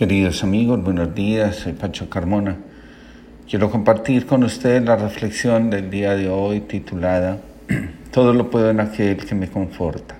[0.00, 2.56] Queridos amigos, buenos días, soy Pacho Carmona.
[3.46, 7.36] Quiero compartir con ustedes la reflexión del día de hoy titulada
[8.10, 10.14] Todo lo puedo en aquel que me conforta.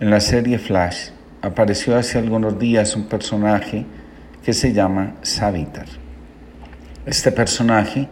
[0.00, 3.86] En la serie Flash apareció hace algunos días un personaje
[4.44, 5.86] que se llama Savitar.
[7.06, 8.06] Este personaje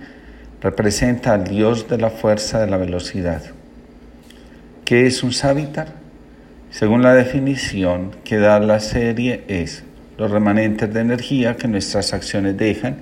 [0.62, 3.42] representa al dios de la fuerza de la velocidad.
[4.86, 5.88] ¿Qué es un Savitar?
[6.70, 9.84] Según la definición que da la serie es
[10.16, 12.96] los remanentes de energía que nuestras acciones dejan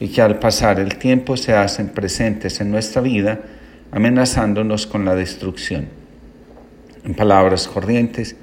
[0.00, 3.40] y que al pasar el tiempo se hacen presentes en nuestra vida,
[3.90, 5.86] amenazándonos con la destrucción.
[7.04, 8.36] En palabras corrientes,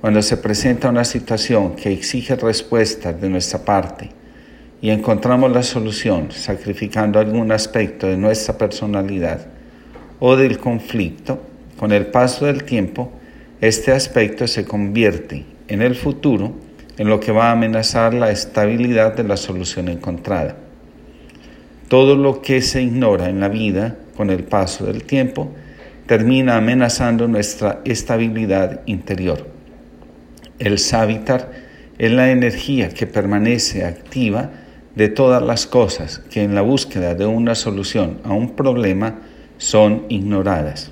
[0.00, 4.10] cuando se presenta una situación que exige respuestas de nuestra parte
[4.80, 9.46] y encontramos la solución sacrificando algún aspecto de nuestra personalidad
[10.20, 11.42] o del conflicto,
[11.76, 13.12] con el paso del tiempo,
[13.60, 16.54] este aspecto se convierte en el futuro
[16.98, 20.56] en lo que va a amenazar la estabilidad de la solución encontrada.
[21.88, 25.52] Todo lo que se ignora en la vida con el paso del tiempo
[26.06, 29.46] termina amenazando nuestra estabilidad interior.
[30.58, 31.52] El sabitar
[31.98, 34.50] es la energía que permanece activa
[34.94, 39.20] de todas las cosas que en la búsqueda de una solución a un problema
[39.58, 40.90] son ignoradas.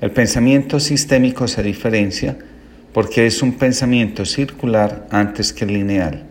[0.00, 2.38] El pensamiento sistémico se diferencia
[2.92, 6.24] porque es un pensamiento circular antes que lineal.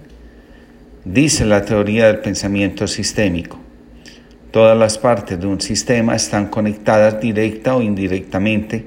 [1.06, 3.58] Dice la teoría del pensamiento sistémico.
[4.52, 8.86] Todas las partes de un sistema están conectadas directa o indirectamente,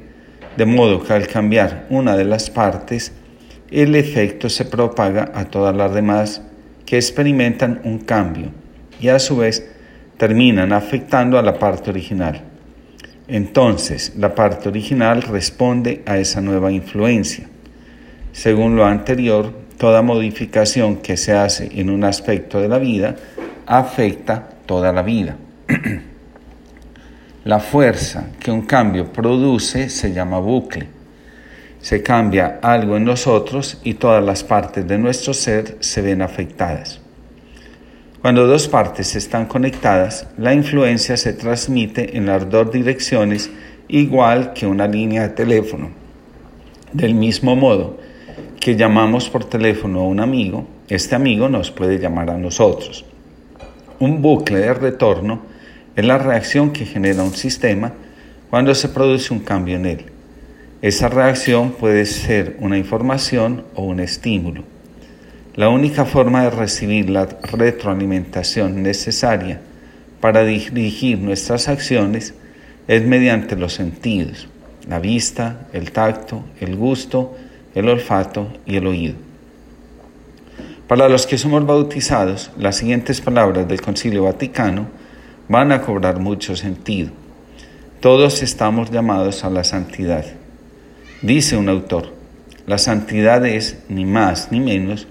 [0.57, 3.13] de modo que al cambiar una de las partes,
[3.71, 6.43] el efecto se propaga a todas las demás
[6.85, 8.51] que experimentan un cambio
[9.01, 9.67] y a su vez
[10.19, 12.43] terminan afectando a la parte original.
[13.29, 17.49] Entonces, la parte original responde a esa nueva influencia.
[18.33, 23.17] Según lo anterior, toda modificación que se hace en un aspecto de la vida
[23.67, 25.37] afecta toda la vida.
[27.45, 30.89] la fuerza que un cambio produce se llama bucle.
[31.81, 37.01] Se cambia algo en nosotros y todas las partes de nuestro ser se ven afectadas.
[38.23, 43.51] Cuando dos partes están conectadas, la influencia se transmite en las dos direcciones
[43.89, 45.91] igual que una línea de teléfono.
[46.93, 47.99] Del mismo modo,
[48.63, 53.05] que llamamos por teléfono a un amigo, este amigo nos puede llamar a nosotros.
[53.99, 55.43] Un bucle de retorno
[55.97, 57.93] es la reacción que genera un sistema
[58.51, 60.05] cuando se produce un cambio en él.
[60.81, 64.63] Esa reacción puede ser una información o un estímulo.
[65.57, 69.61] La única forma de recibir la retroalimentación necesaria
[70.21, 72.35] para dirigir nuestras acciones
[72.87, 74.47] es mediante los sentidos,
[74.89, 77.35] la vista, el tacto, el gusto,
[77.75, 79.15] el olfato y el oído.
[80.89, 84.89] Para los que somos bautizados, las siguientes palabras del Concilio Vaticano
[85.49, 87.11] van a cobrar mucho sentido.
[88.01, 90.25] Todos estamos llamados a la santidad.
[91.23, 92.13] Dice un autor,
[92.67, 95.07] la santidad es ni más ni menos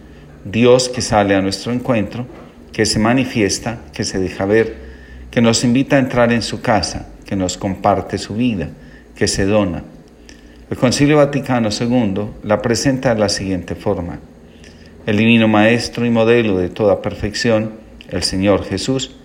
[0.46, 2.26] Dios que sale a nuestro encuentro,
[2.74, 4.76] que se manifiesta, que se deja ver,
[5.32, 8.70] que nos invita a entrar en su casa, que nos comparte su vida,
[9.16, 9.84] que se dona,
[10.72, 14.20] el Concilio Vaticano II la presenta de la siguiente forma.
[15.06, 17.74] El divino Maestro y modelo de toda perfección,
[18.08, 19.18] el Señor Jesús,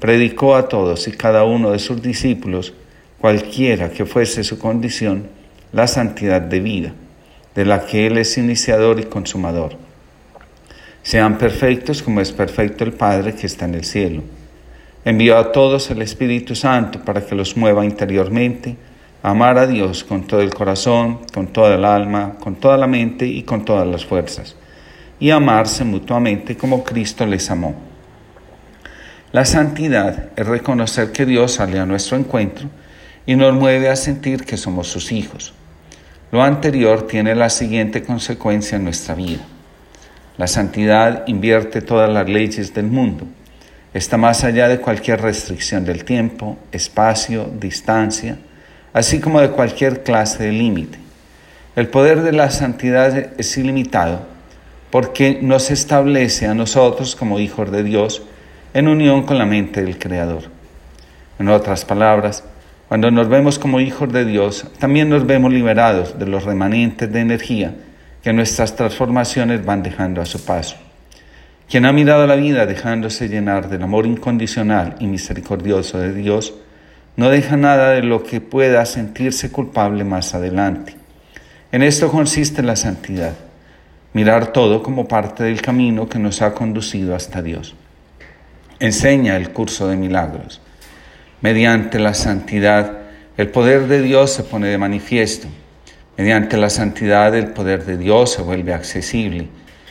[0.00, 2.72] predicó a todos y cada uno de sus discípulos,
[3.18, 5.26] cualquiera que fuese su condición,
[5.72, 6.94] la santidad de vida,
[7.54, 9.76] de la que Él es iniciador y consumador.
[11.02, 14.22] Sean perfectos como es perfecto el Padre que está en el cielo.
[15.04, 18.78] Envió a todos el Espíritu Santo para que los mueva interiormente,
[19.24, 23.26] amar a Dios con todo el corazón, con toda el alma, con toda la mente
[23.26, 24.54] y con todas las fuerzas,
[25.18, 27.74] y amarse mutuamente como Cristo les amó.
[29.32, 32.68] La santidad es reconocer que Dios sale a nuestro encuentro
[33.24, 35.54] y nos mueve a sentir que somos sus hijos.
[36.30, 39.40] Lo anterior tiene la siguiente consecuencia en nuestra vida.
[40.36, 43.24] La santidad invierte todas las leyes del mundo.
[43.94, 48.36] Está más allá de cualquier restricción del tiempo, espacio, distancia,
[48.94, 50.98] así como de cualquier clase de límite.
[51.76, 54.20] El poder de la santidad es ilimitado
[54.90, 58.22] porque nos establece a nosotros como hijos de Dios
[58.72, 60.44] en unión con la mente del Creador.
[61.40, 62.44] En otras palabras,
[62.88, 67.20] cuando nos vemos como hijos de Dios, también nos vemos liberados de los remanentes de
[67.20, 67.74] energía
[68.22, 70.76] que nuestras transformaciones van dejando a su paso.
[71.68, 76.54] Quien ha mirado la vida dejándose llenar del amor incondicional y misericordioso de Dios,
[77.16, 80.96] no deja nada de lo que pueda sentirse culpable más adelante.
[81.72, 83.32] En esto consiste la santidad.
[84.12, 87.74] mirar todo como parte del camino que nos ha conducido hasta Dios.
[88.78, 90.60] Enseña el curso de milagros.
[91.40, 92.98] Mediante la santidad,
[93.36, 95.48] el poder de Dios se pone de manifiesto.
[96.16, 99.48] Mediante la santidad, el poder de Dios se vuelve accesible.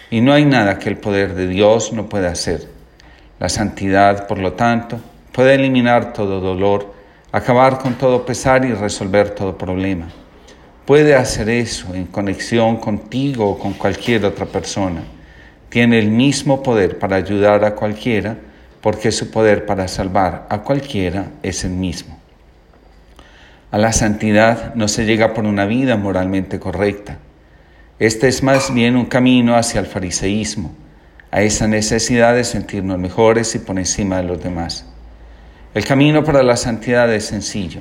[0.09, 2.65] Y no hay nada que el poder de Dios no pueda hacer.
[3.39, 5.01] La santidad, por lo tanto,
[5.33, 6.92] puede eliminar todo dolor,
[7.33, 10.07] acabar con todo pesar y resolver todo problema.
[10.85, 15.01] Puede hacer eso en conexión contigo o con cualquier otra persona.
[15.69, 18.38] Tiene el mismo poder para ayudar a cualquiera
[18.81, 22.19] porque su poder para salvar a cualquiera es el mismo.
[23.71, 27.18] A la santidad no se llega por una vida moralmente correcta.
[27.97, 30.71] Este es más bien un camino hacia el fariseísmo,
[31.31, 34.92] a esa necesidad de sentirnos mejores y por encima de los demás.
[35.73, 37.79] El camino para la santidad es sencillo.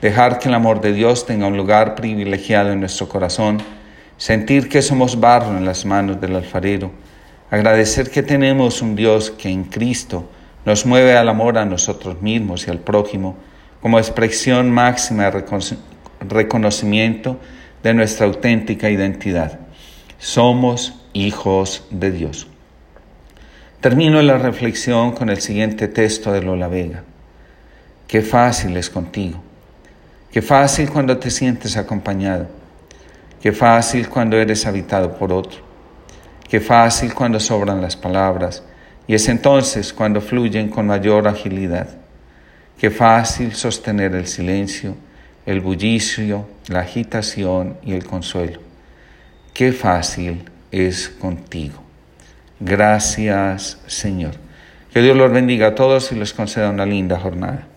[0.00, 3.58] Dejar que el amor de Dios tenga un lugar privilegiado en nuestro corazón,
[4.16, 6.92] sentir que somos barro en las manos del alfarero,
[7.50, 10.30] agradecer que tenemos un Dios que en Cristo
[10.64, 13.36] nos mueve al amor a nosotros mismos y al prójimo
[13.82, 15.44] como expresión máxima de
[16.20, 17.40] reconocimiento
[17.82, 19.58] de nuestra auténtica identidad.
[20.18, 22.46] Somos hijos de Dios.
[23.80, 27.02] Termino la reflexión con el siguiente texto de Lola Vega.
[28.14, 29.42] Qué fácil es contigo.
[30.30, 32.46] Qué fácil cuando te sientes acompañado.
[33.42, 35.58] Qué fácil cuando eres habitado por otro.
[36.48, 38.62] Qué fácil cuando sobran las palabras.
[39.08, 41.88] Y es entonces cuando fluyen con mayor agilidad.
[42.78, 44.94] Qué fácil sostener el silencio,
[45.44, 48.60] el bullicio, la agitación y el consuelo.
[49.52, 51.82] Qué fácil es contigo.
[52.60, 54.36] Gracias, Señor.
[54.92, 57.73] Que Dios los bendiga a todos y les conceda una linda jornada.